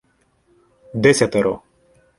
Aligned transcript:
Десятеро 1.03 1.53